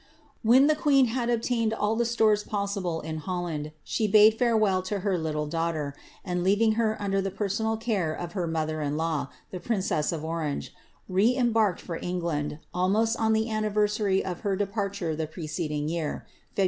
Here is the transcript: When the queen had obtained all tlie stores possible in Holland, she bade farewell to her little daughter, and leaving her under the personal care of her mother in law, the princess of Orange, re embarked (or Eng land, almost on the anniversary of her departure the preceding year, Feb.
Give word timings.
When 0.41 0.65
the 0.65 0.73
queen 0.75 1.05
had 1.13 1.29
obtained 1.29 1.75
all 1.75 1.95
tlie 1.95 2.07
stores 2.07 2.43
possible 2.43 3.01
in 3.01 3.17
Holland, 3.17 3.71
she 3.83 4.07
bade 4.07 4.33
farewell 4.33 4.81
to 4.81 5.01
her 5.01 5.15
little 5.15 5.45
daughter, 5.45 5.93
and 6.25 6.43
leaving 6.43 6.71
her 6.71 6.99
under 6.99 7.21
the 7.21 7.29
personal 7.29 7.77
care 7.77 8.11
of 8.11 8.31
her 8.31 8.47
mother 8.47 8.81
in 8.81 8.97
law, 8.97 9.27
the 9.51 9.59
princess 9.59 10.11
of 10.11 10.25
Orange, 10.25 10.73
re 11.07 11.37
embarked 11.37 11.87
(or 11.87 11.97
Eng 11.97 12.19
land, 12.21 12.57
almost 12.73 13.15
on 13.17 13.33
the 13.33 13.51
anniversary 13.51 14.25
of 14.25 14.39
her 14.39 14.55
departure 14.55 15.15
the 15.15 15.27
preceding 15.27 15.87
year, 15.87 16.25
Feb. 16.57 16.59